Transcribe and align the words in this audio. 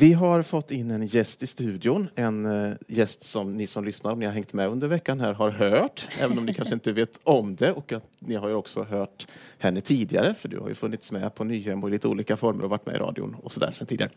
Vi 0.00 0.12
har 0.12 0.42
fått 0.42 0.70
in 0.70 0.90
en 0.90 1.06
gäst 1.06 1.42
i 1.42 1.46
studion, 1.46 2.08
en 2.14 2.46
uh, 2.46 2.74
gäst 2.86 3.22
som 3.24 3.56
ni 3.56 3.66
som 3.66 3.84
lyssnar, 3.84 4.12
om 4.12 4.18
ni 4.18 4.26
har 4.26 4.32
hängt 4.32 4.52
med 4.52 4.68
under 4.68 4.88
veckan 4.88 5.20
här, 5.20 5.32
har 5.32 5.50
hört, 5.50 6.08
även 6.20 6.38
om 6.38 6.46
ni 6.46 6.54
kanske 6.54 6.74
inte 6.74 6.92
vet 6.92 7.20
om 7.24 7.56
det. 7.56 7.72
Och 7.72 7.92
att 7.92 8.04
ni 8.18 8.34
har 8.34 8.48
ju 8.48 8.54
också 8.54 8.82
hört 8.82 9.26
henne 9.58 9.80
tidigare, 9.80 10.34
för 10.34 10.48
du 10.48 10.58
har 10.58 10.68
ju 10.68 10.74
funnits 10.74 11.12
med 11.12 11.34
på 11.34 11.44
Nyhem 11.44 11.82
och 11.82 11.88
i 11.88 11.92
lite 11.92 12.08
olika 12.08 12.36
former 12.36 12.64
och 12.64 12.70
varit 12.70 12.86
med 12.86 12.94
i 12.94 12.98
radion 12.98 13.36
och 13.42 13.52
sådär 13.52 13.72
sedan 13.72 13.86
tidigare. 13.86 14.10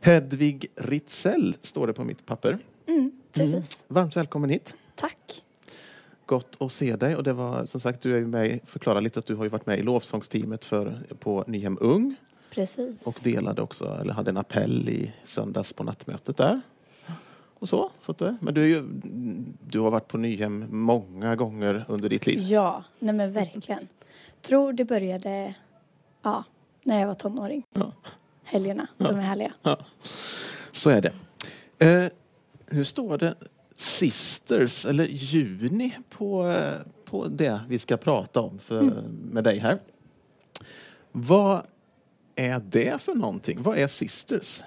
Hedvig 0.00 0.66
Ritzell 0.76 1.56
står 1.60 1.86
det 1.86 1.92
på 1.92 2.04
mitt 2.04 2.26
papper. 2.26 2.58
Mm, 2.86 3.12
precis. 3.32 3.54
Mm. 3.54 3.64
Varmt 3.88 4.16
välkommen 4.16 4.50
hit. 4.50 4.74
Tack. 4.94 5.42
Gott 6.26 6.56
att 6.60 6.72
se 6.72 6.96
dig. 6.96 7.16
Och 7.16 7.22
det 7.22 7.32
var 7.32 7.66
som 7.66 7.80
sagt, 7.80 8.00
du 8.00 8.16
är 8.16 8.20
med, 8.20 8.60
förklara 8.66 9.00
lite 9.00 9.18
att 9.18 9.26
du 9.26 9.34
har 9.34 9.48
varit 9.48 9.66
med 9.66 9.78
i 9.78 9.82
lovsångsteamet 9.82 10.64
för, 10.64 11.02
på 11.18 11.44
Nyhem 11.46 11.78
Ung. 11.80 12.16
Precis. 12.56 12.94
Och 13.04 13.14
delade 13.22 13.62
också, 13.62 13.98
eller 14.00 14.12
hade 14.12 14.30
en 14.30 14.36
appell 14.36 14.88
i 14.88 15.12
söndags 15.24 15.72
på 15.72 15.84
nattmötet 15.84 16.36
där. 16.36 16.60
Och 17.58 17.68
så, 17.68 17.90
så 18.00 18.12
att, 18.12 18.20
men 18.40 18.54
du, 18.54 18.68
ju, 18.68 18.84
du 19.66 19.80
har 19.80 19.90
varit 19.90 20.08
på 20.08 20.18
Nyhem 20.18 20.66
många 20.70 21.36
gånger 21.36 21.84
under 21.88 22.08
ditt 22.08 22.26
liv. 22.26 22.38
Ja, 22.40 22.84
nej 22.98 23.14
men 23.14 23.32
verkligen. 23.32 23.88
Tror 24.42 24.72
det 24.72 24.84
började 24.84 25.54
ja, 26.22 26.44
när 26.82 27.00
jag 27.00 27.06
var 27.06 27.14
tonåring. 27.14 27.62
Ja. 27.72 27.92
Helgerna, 28.44 28.86
ja. 28.96 29.08
de 29.08 29.18
är 29.18 29.22
härliga. 29.22 29.52
Ja. 29.62 29.78
Så 30.72 30.90
är 30.90 31.02
det. 31.02 31.12
Eh, 31.86 32.10
hur 32.66 32.84
står 32.84 33.18
det 33.18 33.34
Sisters, 33.74 34.86
eller 34.86 35.04
Juni, 35.04 35.96
på, 36.10 36.46
eh, 36.46 36.86
på 37.04 37.26
det 37.28 37.60
vi 37.68 37.78
ska 37.78 37.96
prata 37.96 38.40
om 38.40 38.58
för, 38.58 38.80
mm. 38.80 39.04
med 39.30 39.44
dig 39.44 39.58
här. 39.58 39.78
Vad 41.12 41.62
är 42.36 42.60
det 42.60 43.02
för 43.02 43.14
någonting? 43.14 43.62
Vad 43.62 43.78
är 43.78 43.86
Sisters? 43.86 44.64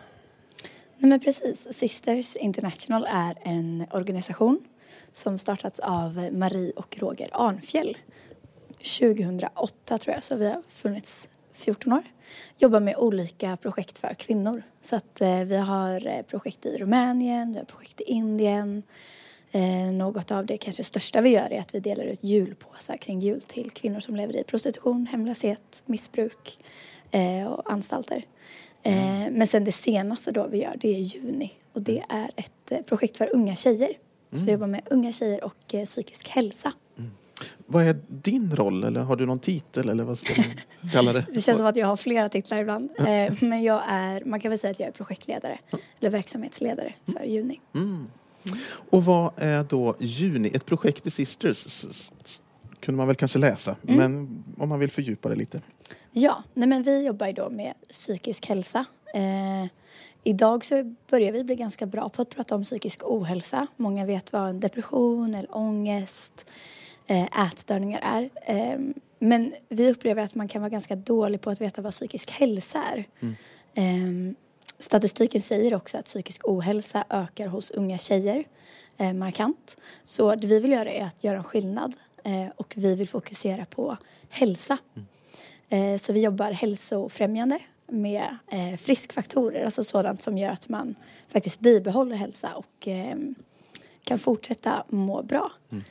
Nej, 0.97 1.09
men 1.09 1.19
precis. 1.19 1.67
Sisters 1.71 2.35
International 2.35 3.07
är 3.09 3.37
en 3.43 3.85
organisation 3.91 4.59
som 5.11 5.38
startats 5.38 5.79
av 5.79 6.29
Marie 6.31 6.71
och 6.75 6.97
Roger 6.99 7.29
Arnfjell 7.31 7.97
2008 8.99 9.97
tror 9.97 10.16
jag, 10.16 10.23
så 10.23 10.35
vi 10.35 10.47
har 10.47 10.61
funnits 10.69 11.29
14 11.53 11.94
år. 11.94 12.03
Jobbar 12.57 12.79
med 12.79 12.95
olika 12.97 13.57
projekt 13.57 13.97
för 13.97 14.13
kvinnor. 14.13 14.63
Så 14.81 14.95
att 14.95 15.22
eh, 15.22 15.39
vi 15.39 15.57
har 15.57 16.07
eh, 16.07 16.22
projekt 16.22 16.66
i 16.66 16.77
Rumänien, 16.77 17.51
vi 17.51 17.57
har 17.57 17.66
projekt 17.66 18.01
i 18.01 18.03
Indien. 18.03 18.83
Eh, 19.51 19.91
något 19.94 20.31
av 20.31 20.45
det 20.45 20.57
kanske 20.57 20.83
största 20.83 21.22
vi 21.22 21.29
gör 21.29 21.53
är 21.53 21.59
att 21.59 21.75
vi 21.75 21.79
delar 21.79 22.03
ut 22.03 22.23
julpåsar 22.23 22.97
kring 22.97 23.19
jul 23.19 23.41
till 23.41 23.72
kvinnor 23.72 23.99
som 23.99 24.16
lever 24.16 24.38
i 24.38 24.44
prostitution, 24.44 25.07
hemlöshet, 25.11 25.83
missbruk 25.85 26.59
eh, 27.11 27.47
och 27.47 27.71
anstalter. 27.71 28.25
Eh, 28.83 29.21
mm. 29.21 29.33
Men 29.33 29.47
sen 29.47 29.63
det 29.63 29.71
senaste 29.71 30.31
då 30.31 30.47
vi 30.47 30.57
gör, 30.57 30.75
det 30.79 30.95
är 30.95 30.99
juni 30.99 31.51
och 31.73 31.81
det 31.81 32.03
är 32.09 32.31
ett 32.35 32.71
eh, 32.71 32.81
projekt 32.81 33.17
för 33.17 33.29
unga 33.35 33.55
tjejer. 33.55 33.89
Mm. 33.89 33.99
Så 34.31 34.35
vi 34.35 34.41
mm. 34.41 34.51
jobbar 34.51 34.67
med 34.67 34.81
unga 34.89 35.11
tjejer 35.11 35.43
och 35.43 35.73
eh, 35.73 35.85
psykisk 35.85 36.29
hälsa. 36.29 36.73
Mm. 36.97 37.11
Vad 37.66 37.88
är 37.88 37.99
din 38.07 38.55
roll 38.55 38.83
eller 38.83 39.01
har 39.01 39.16
du 39.16 39.25
någon 39.25 39.39
titel 39.39 39.89
eller 39.89 40.03
vad 40.03 40.17
ska 40.17 40.41
man 40.41 40.91
kalla 40.91 41.13
det? 41.13 41.25
det 41.31 41.41
känns 41.41 41.57
som 41.57 41.67
att 41.67 41.75
jag 41.75 41.88
har 41.88 41.95
flera 41.95 42.29
titlar 42.29 42.61
ibland. 42.61 42.89
Eh, 42.99 43.33
men 43.39 43.63
jag 43.63 43.81
är, 43.88 44.25
man 44.25 44.39
kan 44.39 44.49
väl 44.49 44.59
säga 44.59 44.71
att 44.71 44.79
jag 44.79 44.88
är 44.88 44.94
projektledare 44.94 45.59
eller 45.99 46.09
verksamhetsledare 46.09 46.94
för 47.05 47.23
Juni. 47.23 47.59
Mm. 47.75 48.07
Och 48.89 49.05
vad 49.05 49.31
är 49.38 49.63
då 49.63 49.95
Juni? 49.99 50.51
Ett 50.53 50.66
projekt 50.66 51.07
i 51.07 51.11
Sisters 51.11 52.11
kunde 52.79 52.97
man 52.97 53.07
väl 53.07 53.16
kanske 53.16 53.39
läsa, 53.39 53.75
mm. 53.88 53.97
men 53.97 54.44
om 54.57 54.69
man 54.69 54.79
vill 54.79 54.91
fördjupa 54.91 55.29
det 55.29 55.35
lite. 55.35 55.61
Ja, 56.11 56.43
nej 56.53 56.67
men 56.67 56.83
vi 56.83 57.05
jobbar 57.05 57.27
ju 57.27 57.33
då 57.33 57.49
med 57.49 57.73
psykisk 57.89 58.45
hälsa. 58.45 58.85
Eh, 59.13 59.65
idag 60.23 60.66
så 60.66 60.95
börjar 61.09 61.31
vi 61.31 61.43
bli 61.43 61.55
ganska 61.55 61.85
bra 61.85 62.09
på 62.09 62.21
att 62.21 62.29
prata 62.29 62.55
om 62.55 62.63
psykisk 62.63 63.01
ohälsa. 63.03 63.67
Många 63.75 64.05
vet 64.05 64.33
vad 64.33 64.49
en 64.49 64.59
depression 64.59 65.35
eller 65.35 65.57
ångest, 65.57 66.45
eh, 67.07 67.45
ätstörningar 67.45 67.99
är. 68.03 68.29
Eh, 68.45 68.79
men 69.19 69.53
vi 69.69 69.91
upplever 69.91 70.23
att 70.23 70.35
man 70.35 70.47
kan 70.47 70.61
vara 70.61 70.69
ganska 70.69 70.95
dålig 70.95 71.41
på 71.41 71.50
att 71.50 71.61
veta 71.61 71.81
vad 71.81 71.94
psykisk 71.94 72.31
hälsa 72.31 72.84
är. 72.84 73.05
Mm. 73.19 73.35
Eh, 73.73 74.35
statistiken 74.79 75.41
säger 75.41 75.75
också 75.75 75.97
att 75.97 76.05
psykisk 76.05 76.47
ohälsa 76.47 77.03
ökar 77.09 77.47
hos 77.47 77.72
unga 77.72 77.97
tjejer 77.97 78.44
eh, 78.97 79.13
markant. 79.13 79.78
Så 80.03 80.35
det 80.35 80.47
vi 80.47 80.59
vill 80.59 80.72
göra 80.72 80.91
är 80.91 81.05
att 81.05 81.23
göra 81.23 81.38
en 81.38 81.44
skillnad 81.44 81.95
eh, 82.23 82.47
och 82.55 82.73
vi 82.78 82.95
vill 82.95 83.09
fokusera 83.09 83.66
på 83.66 83.97
hälsa. 84.29 84.78
Mm. 84.95 85.07
Eh, 85.69 85.97
så 85.97 86.13
vi 86.13 86.24
jobbar 86.24 86.52
hälsofrämjande 86.52 87.59
med 87.88 88.38
eh, 88.47 88.78
friskfaktorer, 88.78 89.66
alltså 89.66 89.84
sådant 89.84 90.22
som 90.22 90.38
gör 90.38 90.52
att 90.52 90.69
man 90.69 90.96
faktiskt 91.28 91.59
bibehåller 91.59 92.16
hälsa 92.16 92.50
och 92.56 92.88
eh, 92.88 93.18
kan 94.03 94.19
fortsätta 94.19 94.84
må 94.90 95.24
bra. 95.24 95.52
Mm. 95.69 95.84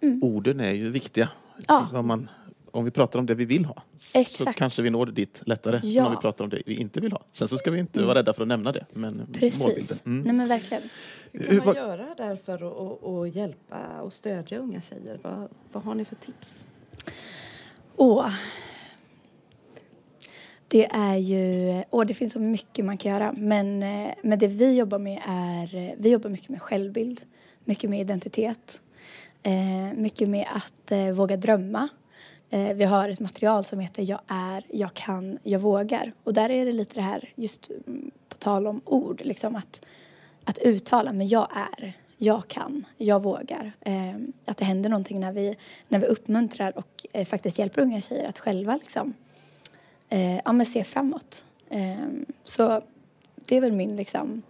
Mm. 0.00 0.22
Orden 0.22 0.60
är 0.60 0.72
ju 0.72 0.90
viktiga. 0.90 1.28
Ja. 1.68 2.02
Man, 2.02 2.28
om 2.70 2.84
vi 2.84 2.90
pratar 2.90 3.18
om 3.18 3.26
det 3.26 3.34
vi 3.34 3.44
vill 3.44 3.64
ha 3.64 3.82
Exakt. 4.14 4.36
så 4.36 4.52
kanske 4.52 4.82
vi 4.82 4.90
når 4.90 5.06
dit 5.06 5.42
lättare 5.46 5.80
ja. 5.82 6.00
än 6.00 6.06
om 6.06 6.12
vi 6.12 6.20
pratar 6.20 6.44
om 6.44 6.50
det 6.50 6.62
vi 6.66 6.74
inte 6.74 7.00
vill 7.00 7.12
ha. 7.12 7.22
Sen 7.32 7.48
så 7.48 7.58
ska 7.58 7.70
vi 7.70 7.78
inte 7.78 7.98
mm. 7.98 8.06
vara 8.06 8.18
rädda 8.18 8.34
för 8.34 8.42
att 8.42 8.48
nämna 8.48 8.72
det. 8.72 8.86
Men 8.92 9.26
Precis. 9.32 10.06
Mm. 10.06 10.22
Nej 10.22 10.32
men 10.32 10.48
verkligen. 10.48 10.82
Hur 11.32 11.56
kan 11.58 11.66
man 11.66 11.74
göra 11.74 12.14
där 12.16 12.36
för 12.36 12.54
att, 12.54 13.04
att 13.04 13.34
hjälpa 13.34 14.00
och 14.02 14.12
stödja 14.12 14.58
unga 14.58 14.80
tjejer? 14.80 15.18
Vad, 15.22 15.48
vad 15.72 15.82
har 15.82 15.94
ni 15.94 16.04
för 16.04 16.16
tips? 16.16 16.66
Åh, 17.96 18.30
det 20.68 20.86
är 20.92 21.16
ju, 21.16 21.82
och 21.90 22.06
det 22.06 22.14
finns 22.14 22.32
så 22.32 22.38
mycket 22.38 22.84
man 22.84 22.96
kan 22.96 23.12
göra. 23.12 23.32
Men, 23.36 23.82
eh, 23.82 24.14
men 24.22 24.38
det 24.38 24.46
vi 24.46 24.76
jobbar 24.76 24.98
med 24.98 25.22
är, 25.26 25.74
eh, 25.74 25.94
vi 25.98 26.10
jobbar 26.10 26.30
mycket 26.30 26.48
med 26.48 26.62
självbild, 26.62 27.20
mycket 27.64 27.90
med 27.90 28.00
identitet, 28.00 28.80
eh, 29.42 29.92
mycket 29.94 30.28
med 30.28 30.46
att 30.54 30.92
eh, 30.92 31.10
våga 31.10 31.36
drömma. 31.36 31.88
vi 32.74 32.84
har 32.84 33.08
ett 33.08 33.20
material 33.20 33.64
som 33.64 33.80
heter 33.80 34.02
Jag 34.02 34.20
är, 34.26 34.64
jag 34.68 34.94
kan, 34.94 35.38
jag 35.42 35.58
vågar. 35.58 36.12
Och 36.24 36.34
där 36.34 36.50
är 36.50 36.66
det 36.66 36.72
lite 36.72 36.94
det 36.94 37.02
här, 37.02 37.28
just 37.34 37.70
mm, 37.86 38.10
på 38.28 38.36
tal 38.36 38.66
om 38.66 38.80
ord, 38.84 39.20
liksom 39.24 39.56
att, 39.56 39.86
att 40.44 40.58
uttala, 40.58 41.12
men 41.12 41.28
jag 41.28 41.48
är, 41.54 41.92
jag 42.16 42.48
kan, 42.48 42.86
jag 42.96 43.22
vågar. 43.22 43.72
att 44.44 44.56
det 44.56 44.64
händer 44.64 44.90
någonting 44.90 45.20
när 45.20 45.32
vi, 45.32 45.56
när 45.88 45.98
vi 45.98 46.06
uppmuntrar 46.06 46.78
och 46.78 47.06
faktiskt 47.26 47.58
hjälper 47.58 47.82
unga 47.82 48.00
tjejer 48.00 48.28
att 48.28 48.38
själva 48.38 48.76
liksom, 48.76 49.14
eh, 50.08 50.40
ja, 50.44 50.52
men 50.52 50.66
se 50.66 50.84
framåt. 50.84 51.44
Eh, 51.70 52.06
så 52.44 52.82
det 53.46 53.56
är 53.56 53.60
väl 53.60 53.72
min, 53.72 53.96
liksom, 53.96 54.42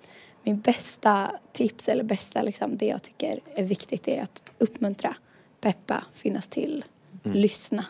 min 0.42 0.60
bästa 0.60 1.30
tips 1.52 1.88
eller 1.88 2.04
bästa 2.04 2.42
liksom, 2.42 2.76
det 2.76 2.86
jag 2.86 3.02
tycker 3.02 3.40
är 3.54 3.62
viktigt 3.62 4.08
är 4.08 4.22
att 4.22 4.50
uppmuntra, 4.58 5.16
peppa, 5.60 6.04
finnas 6.12 6.48
till, 6.48 6.84
mm. 7.24 7.36
lyssna. 7.36 7.84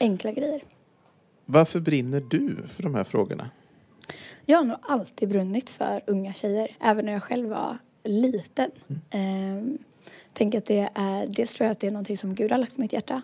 Enkla 0.00 0.32
grejer. 0.32 0.62
Varför 1.44 1.80
brinner 1.80 2.20
du 2.20 2.56
för 2.68 2.82
de 2.82 2.94
här 2.94 3.04
frågorna? 3.04 3.50
Jag 4.46 4.58
har 4.58 4.64
nog 4.64 4.78
alltid 4.82 5.28
brunnit 5.28 5.70
för 5.70 6.02
unga 6.06 6.32
tjejer, 6.32 6.76
även 6.80 7.04
när 7.04 7.12
jag 7.12 7.22
själv 7.22 7.48
var 7.48 7.78
liten. 8.04 8.70
Mm. 9.10 9.72
Eh, 9.72 9.78
tänker 10.32 10.58
att 10.58 10.66
det 10.66 10.90
är, 10.94 11.26
dels 11.26 11.54
tror 11.54 11.64
jag 11.64 11.72
att 11.72 11.80
det 11.80 11.86
är 11.86 11.90
någonting 11.90 12.16
som 12.16 12.34
Gud 12.34 12.50
har 12.50 12.58
lagt 12.58 12.74
på 12.74 12.80
mitt 12.80 12.92
hjärta. 12.92 13.22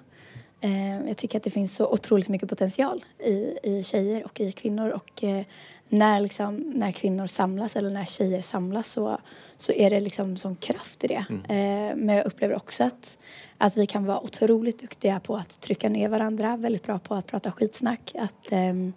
Eh, 0.60 1.06
jag 1.06 1.16
tycker 1.16 1.38
att 1.38 1.44
det 1.44 1.50
finns 1.50 1.74
så 1.74 1.86
otroligt 1.86 2.28
mycket 2.28 2.48
potential 2.48 3.04
i, 3.18 3.58
i 3.62 3.82
tjejer 3.82 4.24
och 4.24 4.40
i 4.40 4.52
kvinnor 4.52 4.90
och 4.90 5.24
eh, 5.24 5.44
när, 5.88 6.20
liksom, 6.20 6.56
när 6.56 6.90
kvinnor 6.92 7.26
samlas 7.26 7.76
eller 7.76 7.90
när 7.90 8.04
tjejer 8.04 8.42
samlas 8.42 8.88
så, 8.88 9.18
så 9.56 9.72
är 9.72 9.90
det 9.90 10.00
liksom 10.00 10.36
som 10.36 10.56
kraft 10.56 11.04
i 11.04 11.06
det. 11.06 11.24
Mm. 11.30 11.44
Eh, 11.44 11.96
men 11.96 12.16
jag 12.16 12.26
upplever 12.26 12.56
också 12.56 12.84
att, 12.84 13.18
att 13.58 13.76
vi 13.76 13.86
kan 13.86 14.04
vara 14.04 14.20
otroligt 14.20 14.78
duktiga 14.78 15.20
på 15.20 15.36
att 15.36 15.60
trycka 15.60 15.88
ner 15.88 16.08
varandra, 16.08 16.56
väldigt 16.56 16.82
bra 16.82 16.98
på 16.98 17.14
att 17.14 17.26
prata 17.26 17.52
skitsnack. 17.52 18.12
Att, 18.18 18.52
ehm, 18.52 18.92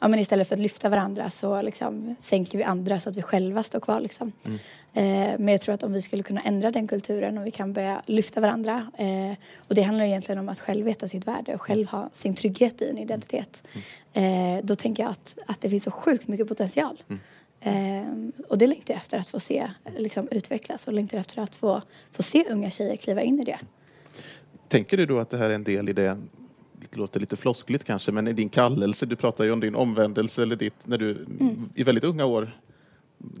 ja, 0.00 0.08
men 0.08 0.18
istället 0.18 0.48
för 0.48 0.54
att 0.54 0.60
lyfta 0.60 0.88
varandra 0.88 1.30
så 1.30 1.62
liksom, 1.62 2.16
sänker 2.20 2.58
vi 2.58 2.64
andra 2.64 3.00
så 3.00 3.08
att 3.08 3.16
vi 3.16 3.22
själva 3.22 3.62
står 3.62 3.80
kvar. 3.80 4.00
Liksom. 4.00 4.32
Mm. 4.44 4.58
Eh, 4.92 5.38
men 5.38 5.48
jag 5.48 5.60
tror 5.60 5.74
att 5.74 5.82
om 5.82 5.92
vi 5.92 6.02
skulle 6.02 6.22
kunna 6.22 6.40
ändra 6.40 6.70
den 6.70 6.88
kulturen 6.88 7.38
och 7.38 7.46
vi 7.46 7.50
kan 7.50 7.72
börja 7.72 8.02
lyfta 8.06 8.40
varandra 8.40 8.90
eh, 8.98 9.38
och 9.68 9.74
det 9.74 9.82
handlar 9.82 10.04
egentligen 10.04 10.38
om 10.38 10.48
att 10.48 10.60
själv 10.60 10.84
veta 10.84 11.08
sitt 11.08 11.26
värde 11.26 11.54
och 11.54 11.62
själv 11.62 11.86
ha 11.86 12.10
sin 12.12 12.34
trygghet 12.34 12.82
i 12.82 12.90
en 12.90 12.98
identitet. 12.98 13.62
Mm. 13.72 14.58
Eh, 14.58 14.64
då 14.64 14.74
tänker 14.74 15.02
jag 15.02 15.10
att, 15.10 15.38
att 15.46 15.60
det 15.60 15.70
finns 15.70 15.84
så 15.84 15.90
sjukt 15.90 16.28
mycket 16.28 16.48
potential. 16.48 17.02
Mm. 17.08 17.20
Eh, 17.60 18.44
och 18.48 18.58
det 18.58 18.66
längtar 18.66 18.94
jag 18.94 19.00
efter 19.00 19.18
att 19.18 19.28
få 19.28 19.40
se 19.40 19.70
liksom, 19.96 20.28
utvecklas 20.30 20.86
och 20.86 20.92
längtar 20.92 21.18
efter 21.18 21.42
att 21.42 21.56
få, 21.56 21.82
få 22.12 22.22
se 22.22 22.44
unga 22.50 22.70
tjejer 22.70 22.96
kliva 22.96 23.22
in 23.22 23.40
i 23.40 23.44
det. 23.44 23.58
Tänker 24.68 24.96
du 24.96 25.06
då 25.06 25.18
att 25.18 25.30
det 25.30 25.36
här 25.36 25.50
är 25.50 25.54
en 25.54 25.64
del 25.64 25.88
i 25.88 25.92
det 25.92 26.18
det 26.90 26.96
låter 26.96 27.20
lite 27.20 27.36
floskligt 27.36 27.84
kanske, 27.84 28.12
men 28.12 28.28
i 28.28 28.32
din 28.32 28.48
kallelse, 28.48 29.06
du 29.06 29.16
pratar 29.16 29.44
ju 29.44 29.52
om 29.52 29.60
din 29.60 29.74
omvändelse 29.74 30.42
eller 30.42 30.56
ditt, 30.56 30.86
när 30.86 30.98
du 30.98 31.10
mm. 31.10 31.70
i 31.74 31.84
väldigt 31.84 32.04
unga 32.04 32.24
år 32.24 32.60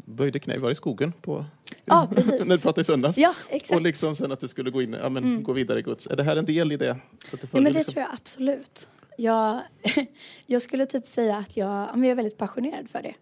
böjde 0.04 0.38
knä, 0.38 0.58
var 0.58 0.70
i 0.70 0.74
skogen 0.74 1.12
på, 1.12 1.44
ja, 1.84 2.08
när 2.16 2.56
du 2.56 2.58
pratade 2.58 2.80
i 2.80 2.84
söndags. 2.84 3.18
Ja, 3.18 3.34
exakt. 3.48 3.72
Och 3.72 3.80
liksom 3.80 4.16
sen 4.16 4.32
att 4.32 4.40
du 4.40 4.48
skulle 4.48 4.70
gå 4.70 4.82
in, 4.82 4.96
ja, 5.02 5.08
men, 5.08 5.24
mm. 5.24 5.42
gå 5.42 5.52
vidare 5.52 5.78
i 5.78 5.82
Guds. 5.82 6.06
Är 6.06 6.16
det 6.16 6.22
här 6.22 6.36
en 6.36 6.44
del 6.44 6.72
i 6.72 6.76
det? 6.76 6.96
Så 7.24 7.36
det 7.36 7.42
ja, 7.42 7.48
men 7.52 7.64
det 7.64 7.70
liksom... 7.70 7.92
tror 7.92 8.02
jag 8.02 8.14
absolut. 8.14 8.88
Jag, 9.20 9.60
jag 10.46 10.62
skulle 10.62 10.86
typ 10.86 11.06
säga 11.06 11.36
att 11.36 11.56
jag, 11.56 11.88
jag 11.94 12.04
är 12.04 12.14
väldigt 12.14 12.38
passionerad 12.38 12.90
för 12.90 13.02
det. 13.02 13.14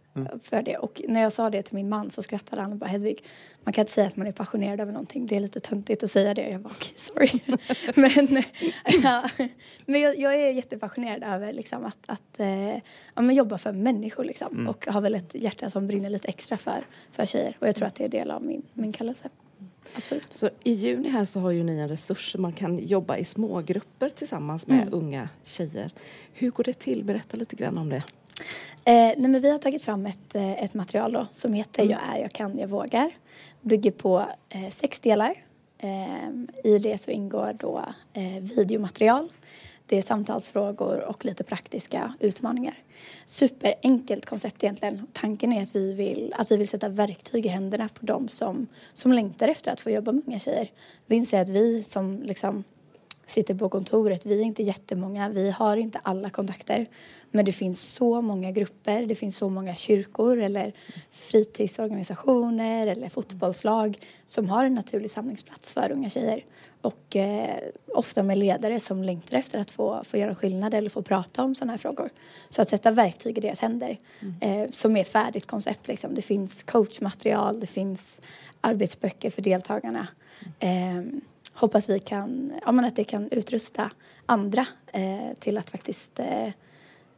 För 0.43 0.63
det. 0.63 0.77
Och 0.77 1.03
när 1.09 1.23
jag 1.23 1.33
sa 1.33 1.51
det 1.51 1.63
till 1.63 1.75
min 1.75 1.89
man 1.89 2.11
så 2.11 2.23
skrattade 2.23 2.63
han 2.63 2.73
och 2.73 2.79
bara 2.79 2.87
Hedvig, 2.87 3.25
man 3.65 3.73
kan 3.73 3.83
inte 3.83 3.93
säga 3.93 4.07
att 4.07 4.17
man 4.17 4.27
är 4.27 4.33
passionerad 4.33 4.81
över 4.81 4.93
någonting. 4.93 5.27
Det 5.27 5.37
är 5.37 5.41
lite 5.41 5.61
töntigt 5.61 6.03
att 6.03 6.11
säga 6.11 6.35
det. 6.35 6.49
Jag 6.49 6.61
bara 6.61 6.75
okej, 6.77 6.95
sorry. 6.97 7.41
men 7.95 8.45
ja, 9.03 9.29
men 9.87 10.01
jag, 10.01 10.19
jag 10.19 10.35
är 10.35 10.51
jättepassionerad 10.51 11.35
över 11.35 11.53
liksom, 11.53 11.85
att, 11.85 11.99
att 12.07 12.41
eh, 12.41 12.75
ja, 13.15 13.23
men 13.23 13.35
jobba 13.35 13.59
för 13.59 13.73
människor 13.73 14.25
liksom. 14.25 14.69
Och 14.69 14.87
har 14.87 15.01
väl 15.01 15.15
ett 15.15 15.35
hjärta 15.35 15.71
som 15.71 15.87
brinner 15.87 16.11
lite 16.11 16.29
extra 16.29 16.59
för, 16.59 16.87
för 17.13 17.27
tjejer. 17.27 17.57
Och 17.61 17.69
jag 17.69 17.77
tror 17.77 17.87
att 17.87 17.95
det 17.95 18.05
är 18.05 18.09
del 18.09 18.31
av 18.31 18.43
min, 18.43 18.63
min 18.73 18.93
kallelse. 18.93 19.29
Absolut. 19.97 20.33
Så 20.33 20.51
I 20.65 20.73
juni 20.73 21.09
här 21.09 21.25
så 21.25 21.41
har 21.41 21.51
ju 21.51 21.65
ni 21.65 21.79
en 21.79 21.89
resurs 21.89 22.37
man 22.39 22.53
kan 22.53 22.79
jobba 22.79 23.17
i 23.17 23.25
smågrupper 23.25 24.09
tillsammans 24.11 24.67
med 24.67 24.83
Mm. 24.83 24.95
unga 24.95 25.29
tjejer. 25.45 25.91
Hur 26.33 26.51
går 26.51 26.65
det 26.65 26.79
till? 26.79 27.05
Berätta 27.05 27.37
lite 27.37 27.57
grann 27.57 27.79
om 27.79 27.89
det. 27.89 27.97
Eh, 28.85 28.93
nej, 28.95 29.29
men 29.29 29.41
vi 29.41 29.51
har 29.51 29.59
tagit 29.59 29.83
fram 29.83 30.07
ett, 30.07 30.35
eh, 30.35 30.63
ett 30.65 30.75
material 30.75 31.13
då, 31.13 31.27
som 31.31 31.53
heter 31.53 31.83
Jag 31.85 32.01
är, 32.15 32.21
jag 32.21 32.33
kan, 32.33 32.59
jag 32.59 32.69
vågar. 32.69 33.11
Bygger 33.61 33.91
på 33.91 34.27
eh, 34.49 34.69
sex 34.71 35.01
delar. 35.01 35.35
Eh, 35.79 36.29
I 36.65 36.79
det 36.79 36.99
så 37.01 37.11
ingår 37.11 37.57
då 37.61 37.85
eh, 38.13 38.43
videomaterial. 38.57 39.29
Det 39.89 39.99
är 39.99 40.03
samtalsfrågor 40.03 41.01
och 41.01 41.25
lite 41.25 41.45
praktiska 41.45 42.15
utmaningar. 42.21 42.79
Superenkelt 43.27 44.27
koncept 44.27 44.65
egentligen. 44.65 45.07
Tanken 45.13 45.53
är 45.53 45.63
att 45.63 45.77
vi 45.77 45.93
vill, 45.93 46.35
att 46.37 46.51
vi 46.51 46.57
vill 46.57 46.69
sätta 46.69 46.89
verktyg 46.89 47.47
i 47.47 47.49
händerna 47.49 47.89
på 47.89 48.07
dem 48.07 48.29
som, 48.29 48.67
som 48.95 49.13
längtar 49.13 49.49
efter 49.49 49.73
att 49.73 49.81
få 49.81 49.91
jobba 49.91 50.13
med 50.13 50.23
unga 50.27 50.39
tjejer. 50.39 50.71
Vi 51.07 51.17
inser 51.17 51.41
att 51.41 51.49
vi 51.49 51.83
som 51.83 52.23
liksom 52.23 52.65
sitter 53.31 53.55
på 53.55 53.69
kontoret. 53.69 54.27
Vi 54.27 54.41
är 54.41 54.45
inte 54.45 54.63
jättemånga, 54.63 55.29
vi 55.29 55.51
har 55.51 55.77
inte 55.77 56.01
alla 56.03 56.31
kontakter. 56.31 56.87
Men 57.31 57.45
det 57.45 57.53
finns 57.53 57.83
så 57.83 58.21
många 58.21 58.53
grupper, 58.53 59.07
det 59.07 59.15
finns 59.15 59.37
så 59.37 59.49
många 59.49 59.75
kyrkor 59.75 60.39
eller 60.39 60.73
fritidsorganisationer 61.11 62.87
eller 62.87 63.09
fotbollslag 63.09 63.99
som 64.25 64.49
har 64.49 64.65
en 64.65 64.75
naturlig 64.75 65.11
samlingsplats 65.11 65.73
för 65.73 65.93
unga 65.93 66.11
tjejer. 66.11 66.45
Och 66.81 67.17
eh, 67.17 67.59
ofta 67.95 68.23
med 68.23 68.39
ledare 68.39 68.81
som 68.81 69.03
längtar 69.03 69.39
efter 69.39 69.59
att 69.59 69.71
få, 69.71 70.05
få 70.05 70.17
göra 70.17 70.35
skillnad 70.35 70.75
eller 70.75 70.91
få 70.91 71.03
prata 71.03 71.43
om 71.43 71.55
sådana 71.55 71.73
här 71.73 71.79
frågor. 71.79 72.11
Så 72.51 72.63
att 72.63 72.69
sätta 72.69 72.91
verktyg 72.91 73.39
i 73.39 73.41
deras 73.41 73.61
händer 73.61 73.99
eh, 74.41 74.71
som 74.71 74.97
är 74.97 75.05
färdigt 75.05 75.47
koncept. 75.47 75.89
Liksom. 75.89 76.15
Det 76.15 76.23
finns 76.23 76.63
coachmaterial, 76.63 77.61
det 77.61 77.67
finns 77.67 78.21
arbetsböcker 78.61 79.31
för 79.31 79.43
deltagarna. 79.43 80.09
Eh, 80.59 81.03
hoppas 81.61 81.89
vi 81.89 81.99
kan, 81.99 82.53
ja, 82.65 82.73
men 82.73 82.85
att 82.85 82.97
det 82.97 83.05
kan 83.05 83.29
utrusta 83.31 83.91
andra 84.27 84.67
eh, 84.93 85.33
till 85.39 85.59
att 85.59 85.71
faktiskt 85.71 86.19
eh, 86.19 86.49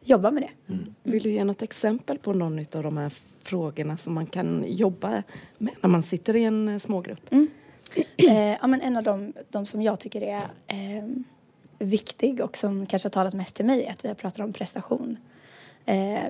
jobba 0.04 0.30
med 0.30 0.42
det. 0.42 0.74
Vill 1.02 1.22
du 1.22 1.30
ge 1.30 1.44
något 1.44 1.62
exempel 1.62 2.18
på 2.18 2.32
någon 2.32 2.58
av 2.58 2.82
de 2.82 2.96
här 2.96 3.12
frågorna 3.42 3.96
som 3.96 4.14
man 4.14 4.26
kan 4.26 4.64
jobba 4.68 5.22
med 5.58 5.74
när 5.80 5.90
man 5.90 6.02
sitter 6.02 6.36
i 6.36 6.44
en 6.44 6.68
eh, 6.68 6.78
smågrupp? 6.78 7.34
Eh, 8.28 8.56
ja, 8.60 8.66
men 8.66 8.80
en 8.80 8.96
av 8.96 9.02
de, 9.02 9.32
de 9.50 9.66
som 9.66 9.82
jag 9.82 10.00
tycker 10.00 10.22
är 10.22 10.42
eh, 10.66 11.08
viktig 11.78 12.40
och 12.40 12.56
som 12.56 12.86
kanske 12.86 13.06
har 13.06 13.10
talat 13.10 13.34
mest 13.34 13.56
till 13.56 13.64
mig 13.64 13.84
är 13.84 13.90
att 13.90 14.04
vi 14.04 14.08
har 14.08 14.14
pratat 14.14 14.40
om 14.40 14.52
prestation. 14.52 15.16
Eh, 15.86 16.24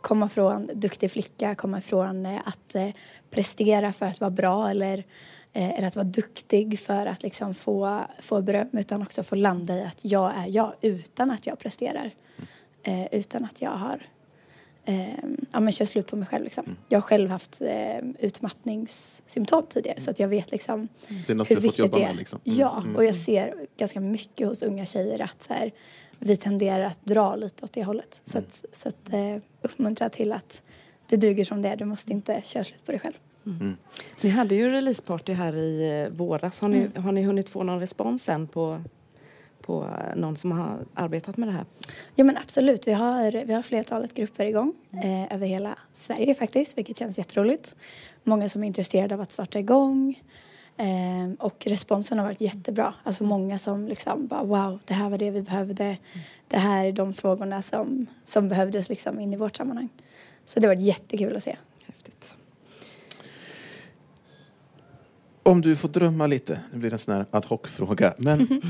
komma 0.00 0.28
från 0.28 0.68
duktig 0.74 1.10
flicka, 1.10 1.54
komma 1.54 1.78
ifrån 1.78 2.26
eh, 2.26 2.40
att 2.44 2.74
eh, 2.74 2.88
prestera 3.30 3.92
för 3.92 4.06
att 4.06 4.20
vara 4.20 4.30
bra 4.30 4.70
eller, 4.70 5.04
eller 5.52 5.86
att 5.88 5.96
vara 5.96 6.04
duktig 6.04 6.78
för 6.78 7.06
att 7.06 7.22
liksom 7.22 7.54
få, 7.54 8.04
få 8.20 8.42
beröm 8.42 8.68
utan 8.72 9.02
också 9.02 9.22
få 9.22 9.34
landa 9.34 9.76
i 9.78 9.84
att 9.84 9.98
jag 10.04 10.32
är 10.36 10.46
jag 10.48 10.72
utan 10.80 11.30
att 11.30 11.46
jag 11.46 11.58
presterar. 11.58 12.10
Eh, 12.82 13.06
utan 13.14 13.44
att 13.44 13.62
jag 13.62 13.70
har 13.70 14.02
eh, 14.84 15.08
ja, 15.52 15.60
men 15.60 15.72
kör 15.72 15.84
slut 15.84 16.06
på 16.06 16.16
mig 16.16 16.28
själv. 16.28 16.44
Liksom. 16.44 16.76
Jag 16.88 16.96
har 16.96 17.02
själv 17.02 17.30
haft 17.30 17.60
eh, 17.60 17.98
utmattningssymptom 18.18 19.66
tidigare 19.68 20.00
så 20.00 20.10
att 20.10 20.18
jag 20.18 20.28
vet 20.28 20.50
liksom 20.50 20.88
Det 21.26 21.32
är 21.32 21.36
något 21.36 21.50
hur 21.50 21.56
du 21.56 21.62
fått 21.62 21.78
jobba 21.78 21.98
det 21.98 22.04
är. 22.04 22.08
med. 22.08 22.16
Liksom. 22.16 22.40
Mm. 22.44 22.58
Ja, 22.58 22.80
Mm. 22.84 22.96
och 22.96 23.04
jag 23.04 23.14
ser 23.16 23.54
ganska 23.76 24.00
mycket 24.00 24.48
hos 24.48 24.62
unga 24.62 24.86
tjejer 24.86 25.22
att 25.22 25.42
så 25.42 25.54
här, 25.54 25.72
vi 26.18 26.36
tenderar 26.36 26.84
att 26.84 27.04
dra 27.04 27.36
lite 27.36 27.64
åt 27.64 27.72
det 27.72 27.84
hållet. 27.84 28.20
Så 28.24 28.38
Mm. 28.38 28.48
att, 28.48 28.64
så 28.76 28.88
att 28.88 29.12
eh, 29.12 29.36
uppmuntra 29.62 30.08
till 30.08 30.32
att 30.32 30.62
det 31.08 31.16
duger 31.16 31.44
som 31.44 31.62
det 31.62 31.68
är. 31.68 31.76
Du 31.76 31.84
måste 31.84 32.12
inte 32.12 32.40
köra 32.44 32.64
slut 32.64 32.84
på 32.86 32.92
dig 32.92 33.00
själv. 33.00 33.14
Ni 34.20 34.28
hade 34.28 34.54
ju 34.54 34.70
releaseparty 34.70 35.32
här 35.32 35.56
i 35.56 36.02
eh, 36.02 36.08
våras. 36.16 36.60
Har 36.60 36.68
ni, 36.68 36.90
har 36.96 37.12
ni 37.12 37.22
hunnit 37.22 37.48
få 37.48 37.62
någon 37.62 37.80
respons 37.80 38.24
sen 38.24 38.46
på, 38.46 38.82
på 39.60 39.84
eh, 39.84 40.16
någon 40.16 40.36
som 40.36 40.52
har 40.52 40.78
arbetat 40.94 41.36
med 41.36 41.48
det 41.48 41.52
här? 41.52 41.64
Ja 42.14 42.24
men 42.24 42.36
absolut, 42.36 42.86
vi 42.88 42.92
har, 42.92 43.44
vi 43.44 43.52
har 43.52 43.62
flertalet 43.62 44.14
grupper 44.14 44.44
igång 44.44 44.72
eh, 45.04 45.34
över 45.34 45.46
hela 45.46 45.78
Sverige 45.92 46.34
faktiskt, 46.34 46.78
vilket 46.78 46.98
känns 46.98 47.18
jätteroligt. 47.18 47.76
Många 48.24 48.48
som 48.48 48.62
är 48.62 48.66
intresserade 48.66 49.14
av 49.14 49.20
att 49.20 49.32
starta 49.32 49.58
igång. 49.58 50.22
Eh, 50.76 51.32
och 51.38 51.66
responsen 51.66 52.18
har 52.18 52.26
varit 52.26 52.40
jättebra. 52.40 52.94
Alltså 53.02 53.24
många 53.24 53.58
som 53.58 53.88
liksom 53.88 54.26
bara 54.26 54.44
wow, 54.44 54.78
det 54.84 54.94
här 54.94 55.10
var 55.10 55.18
det 55.18 55.30
vi 55.30 55.42
behövde. 55.42 55.96
Det 56.48 56.58
här 56.58 56.84
är 56.84 56.92
de 56.92 57.12
frågorna 57.12 57.62
som, 57.62 58.06
som 58.24 58.48
behövdes 58.48 58.88
liksom 58.88 59.20
in 59.20 59.32
i 59.32 59.36
vårt 59.36 59.56
sammanhang. 59.56 59.88
Så 60.46 60.60
det 60.60 60.66
har 60.66 60.74
varit 60.74 60.86
jättekul 60.86 61.36
att 61.36 61.42
se. 61.42 61.56
Häftigt. 61.86 62.34
Om 65.52 65.60
du 65.60 65.76
får 65.76 65.88
drömma 65.88 66.26
lite, 66.26 66.60
nu 66.72 66.78
blir 66.78 66.90
det 66.90 66.94
en 66.94 66.98
sån 66.98 67.14
här 67.14 67.26
ad 67.30 67.46
hoc-fråga, 67.48 68.14
men 68.16 68.48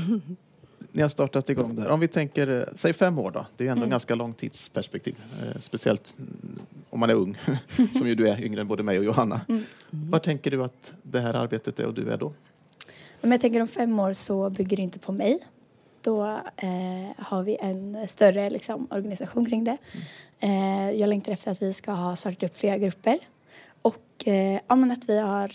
ni 0.91 1.01
har 1.01 1.09
startat 1.09 1.49
igång 1.49 1.75
där. 1.75 1.89
Om 1.89 1.99
vi 1.99 2.07
tänker, 2.07 2.59
eh, 2.59 2.65
säg 2.75 2.93
fem 2.93 3.19
år 3.19 3.31
då, 3.31 3.45
det 3.57 3.63
är 3.63 3.65
ju 3.65 3.71
ändå 3.71 3.83
en 3.83 3.89
ganska 3.89 4.15
lång 4.15 4.33
tidsperspektiv. 4.33 5.15
Eh, 5.41 5.61
speciellt 5.61 6.15
mm, 6.17 6.59
om 6.89 6.99
man 6.99 7.09
är 7.09 7.13
ung, 7.13 7.37
som 7.97 8.07
ju 8.07 8.15
du 8.15 8.29
är, 8.29 8.45
yngre 8.45 8.61
än 8.61 8.67
både 8.67 8.83
mig 8.83 8.99
och 8.99 9.05
Johanna. 9.05 9.41
Vad 9.89 10.23
tänker 10.23 10.51
du 10.51 10.63
att 10.63 10.95
det 11.03 11.19
här 11.19 11.33
arbetet 11.33 11.79
är 11.79 11.85
och 11.85 11.93
du 11.93 12.09
är 12.09 12.17
då? 12.17 12.33
Men 13.21 13.31
jag 13.31 13.41
tänker 13.41 13.61
om 13.61 13.67
fem 13.67 13.99
år 13.99 14.13
så 14.13 14.49
bygger 14.49 14.77
det 14.77 14.83
inte 14.83 14.99
på 14.99 15.11
mig. 15.11 15.39
Då 16.01 16.25
eh, 16.55 16.69
har 17.17 17.43
vi 17.43 17.57
en 17.59 18.07
större 18.07 18.49
liksom, 18.49 18.87
organisation 18.91 19.45
kring 19.45 19.63
det. 19.63 19.77
Eh, 20.39 20.91
jag 20.91 21.09
längtar 21.09 21.33
efter 21.33 21.51
att 21.51 21.61
vi 21.61 21.73
ska 21.73 21.91
ha 21.91 22.15
startat 22.15 22.43
upp 22.43 22.57
flera 22.57 22.77
grupper. 22.77 23.19
Och 23.81 24.27
eh, 24.27 24.59
ja, 24.67 24.75
men 24.75 24.91
att 24.91 25.09
vi 25.09 25.19
har, 25.19 25.51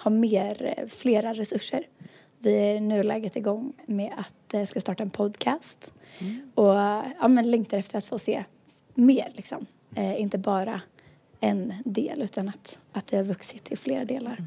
eh, 0.00 0.04
har 0.04 0.10
mer, 0.10 0.74
eh, 0.78 0.88
flera 0.88 1.34
resurser. 1.34 1.86
Vi 2.38 2.54
är 2.54 2.74
i 2.74 2.80
nuläget 2.80 3.36
igång 3.36 3.72
med 3.86 4.12
att 4.16 4.54
eh, 4.54 4.64
ska 4.64 4.80
starta 4.80 5.02
en 5.02 5.10
podcast. 5.10 5.92
Och 6.54 6.74
ja, 7.20 7.28
men 7.28 7.50
längtar 7.50 7.78
efter 7.78 7.98
att 7.98 8.06
få 8.06 8.18
se 8.18 8.44
mer 8.94 9.32
liksom. 9.34 9.66
Eh, 9.94 10.20
inte 10.20 10.38
bara 10.38 10.80
en 11.40 11.74
del 11.84 12.22
utan 12.22 12.48
att, 12.48 12.78
att 12.92 13.06
det 13.06 13.16
har 13.16 13.24
vuxit 13.24 13.64
till 13.64 13.78
flera 13.78 14.04
delar. 14.04 14.44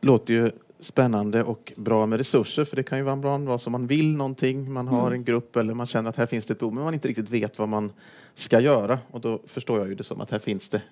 låter 0.00 0.34
ju 0.34 0.50
spännande 0.78 1.44
och 1.44 1.72
bra 1.76 2.06
med 2.06 2.16
resurser 2.16 2.64
för 2.64 2.76
det 2.76 2.82
kan 2.82 2.98
ju 2.98 3.04
vara 3.04 3.16
bra 3.16 3.38
vara 3.38 3.58
så 3.58 3.70
man 3.70 3.86
vill 3.86 4.16
någonting, 4.16 4.72
man 4.72 4.88
har 4.88 5.12
en 5.12 5.24
grupp 5.24 5.56
eller 5.56 5.74
man 5.74 5.86
känner 5.86 6.10
att 6.10 6.16
här 6.16 6.26
finns 6.26 6.46
det 6.46 6.52
ett 6.52 6.58
behov 6.58 6.74
men 6.74 6.84
man 6.84 6.94
inte 6.94 7.08
riktigt 7.08 7.30
vet 7.30 7.58
vad 7.58 7.68
man 7.68 7.92
ska 8.34 8.60
göra 8.60 8.98
och 9.10 9.20
då 9.20 9.40
förstår 9.46 9.78
jag 9.78 9.88
ju 9.88 9.94
det 9.94 10.04
som 10.04 10.20
att 10.20 10.30
här 10.30 10.38
finns 10.38 10.68
det 10.68 10.82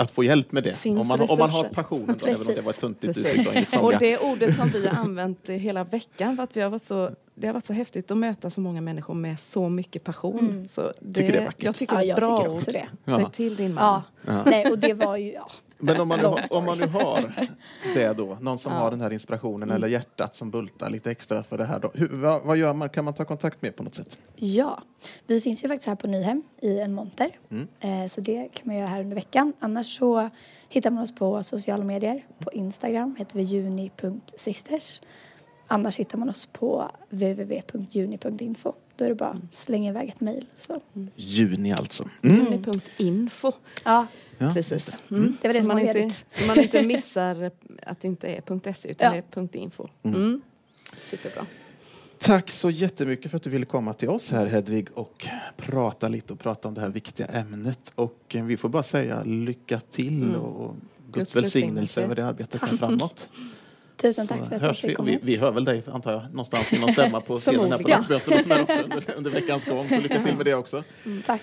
att 0.00 0.10
få 0.10 0.24
hjälp 0.24 0.52
med 0.52 0.62
det. 0.64 0.72
Finns 0.72 1.00
Om 1.00 1.08
man, 1.08 1.20
om 1.20 1.38
man 1.38 1.50
har 1.50 1.64
passionen, 1.64 2.16
då, 2.20 2.26
även 2.26 2.40
om 2.40 2.54
det 2.54 2.60
var 2.60 2.70
ett 2.70 3.00
Precis. 3.00 3.26
uttryck. 3.26 3.66
Och 3.66 3.72
somliga. 3.72 3.98
det 3.98 4.18
ordet 4.18 4.56
som 4.56 4.68
vi 4.68 4.86
har 4.88 5.04
använt 5.04 5.48
hela 5.48 5.84
veckan 5.84 6.36
för 6.36 6.42
att 6.42 6.56
vi 6.56 6.60
har 6.60 6.70
varit 6.70 6.84
så, 6.84 7.10
det 7.34 7.46
har 7.46 7.54
varit 7.54 7.66
så 7.66 7.72
häftigt 7.72 8.10
att 8.10 8.16
möta 8.16 8.50
så 8.50 8.60
många 8.60 8.80
människor 8.80 9.14
med 9.14 9.40
så 9.40 9.68
mycket 9.68 10.04
passion. 10.04 10.66
Så 10.68 10.92
det, 11.00 11.20
Tycker 11.20 11.32
det 11.32 11.38
är 11.38 11.46
vackert. 11.46 11.64
Jag 11.64 11.76
tycker 11.76 11.94
Ja, 11.94 12.00
det 12.00 12.08
är 12.10 12.12
ett 12.12 12.28
jag 12.28 12.38
bra 12.38 12.48
ord. 12.54 12.62
det. 12.66 12.86
Säg 13.06 13.26
till 13.32 13.56
din 13.56 13.74
man. 13.74 14.02
Ja, 14.26 14.42
nej 14.46 14.70
och 14.70 14.78
det 14.78 14.94
var 14.94 15.16
ju, 15.16 15.32
ja. 15.32 15.50
Men 15.80 16.00
om 16.00 16.08
man, 16.08 16.18
nu, 16.18 16.26
om 16.50 16.64
man 16.64 16.78
nu 16.78 16.86
har 16.86 17.32
det 17.94 18.12
då, 18.12 18.38
någon 18.40 18.58
som 18.58 18.72
Ja. 18.72 18.78
har 18.78 18.90
den 18.90 19.00
här 19.00 19.12
inspirationen 19.12 19.70
eller 19.70 19.88
hjärtat 19.88 20.36
som 20.36 20.50
bultar 20.50 20.90
lite 20.90 21.10
extra 21.10 21.42
för 21.42 21.58
det 21.58 21.64
här 21.64 21.78
då. 21.80 21.90
Hur, 21.94 22.08
vad, 22.08 22.42
vad 22.44 22.56
gör 22.56 22.74
man? 22.74 22.88
Kan 22.88 23.04
man 23.04 23.14
ta 23.14 23.24
kontakt 23.24 23.62
med 23.62 23.76
på 23.76 23.82
något 23.82 23.94
sätt? 23.94 24.18
Ja, 24.36 24.82
vi 25.26 25.40
finns 25.40 25.64
ju 25.64 25.68
faktiskt 25.68 25.88
här 25.88 25.94
på 25.94 26.06
Nyhem 26.06 26.42
i 26.60 26.80
en 26.80 26.92
monter. 26.94 27.30
Eh, 27.80 28.06
så 28.08 28.20
det 28.20 28.48
kan 28.52 28.66
man 28.66 28.76
göra 28.76 28.86
här 28.88 29.00
under 29.00 29.14
veckan. 29.14 29.52
Annars 29.60 29.98
så 29.98 30.30
hittar 30.68 30.90
man 30.90 31.02
oss 31.04 31.14
på 31.14 31.42
sociala 31.42 31.84
medier. 31.84 32.26
På 32.38 32.52
Instagram 32.52 33.16
heter 33.18 33.36
vi 33.36 33.42
juni.sisters. 33.42 35.00
Annars 35.66 35.96
hittar 35.96 36.18
man 36.18 36.28
oss 36.30 36.46
på 36.52 36.90
www.juni.info. 37.10 38.72
Då 39.00 39.04
är 39.04 39.08
det 39.08 39.14
bara 39.14 39.30
att 39.30 39.54
slänga 39.54 39.90
iväg 39.90 40.08
ett 40.08 40.20
mejl. 40.20 40.44
Så. 40.56 40.80
Juni 41.16 41.72
alltså. 41.72 42.08
Mm. 42.22 42.36
Juni.info. 42.52 43.52
Ja, 43.84 44.06
Ja. 44.38 44.52
Precis. 44.54 44.98
Mm. 45.10 45.36
Det 45.42 45.48
var 45.48 45.54
det 45.54 45.60
så 45.60 45.64
som 45.66 45.74
man 45.76 45.86
var 45.86 45.96
inte. 45.96 46.14
Så 46.28 46.46
man 46.46 46.58
inte 46.60 46.82
missar 46.86 47.50
att 47.86 48.00
det 48.00 48.08
inte 48.08 48.28
är 48.28 48.72
.se 48.72 48.90
utan 48.90 49.14
Ja. 49.16 49.22
det 49.32 49.40
är 49.40 49.56
.info. 49.62 49.88
Mm. 50.02 50.40
Superbra. 51.00 51.46
Tack 52.18 52.50
så 52.50 52.70
jättemycket 52.70 53.30
för 53.30 53.36
att 53.36 53.42
du 53.42 53.50
ville 53.50 53.66
komma 53.66 53.92
till 53.92 54.08
oss 54.08 54.30
här 54.30 54.46
Hedvig 54.46 54.88
och 54.94 55.26
prata 55.56 56.08
lite 56.08 56.32
och 56.32 56.38
prata 56.38 56.68
om 56.68 56.74
det 56.74 56.80
här 56.80 56.88
viktiga 56.88 57.26
ämnet. 57.26 57.92
Och 57.94 58.36
eh, 58.36 58.44
vi 58.44 58.56
får 58.56 58.68
bara 58.68 58.82
säga 58.82 59.22
lycka 59.24 59.80
till 59.80 60.22
Mm. 60.22 60.34
och 60.40 60.76
Guds 61.12 61.14
Guds 61.34 61.36
välsignelse. 61.36 62.02
över 62.02 62.14
det 62.14 62.26
arbetet 62.26 62.62
här 62.62 62.76
framåt. 62.76 63.30
Tusen 64.00 64.26
Så 64.26 64.34
tack 64.34 64.48
för 64.48 64.56
att 64.56 64.62
jag 64.62 64.76
fick 64.76 64.96
komma 64.96 65.08
vi, 65.10 65.18
vi 65.22 65.36
hör 65.36 65.50
väl 65.50 65.64
dig, 65.64 65.82
antar 65.92 66.12
jag, 66.12 66.22
någonstans 66.30 66.72
i 66.72 66.78
någon 66.78 66.92
stämma 66.92 67.20
på 67.20 67.40
scenen 67.40 67.72
här 67.72 67.78
på. 67.78 67.88
Riksmötet 67.88 68.34
och 68.34 68.42
sådär 68.42 68.62
också 68.62 68.80
under, 68.84 69.04
under 69.16 69.30
veckans 69.30 69.64
gång. 69.64 69.88
Så 69.88 70.00
lycka 70.00 70.22
till 70.22 70.36
med 70.36 70.46
det 70.46 70.54
också. 70.54 70.84
Mm, 71.06 71.22
tack 71.22 71.42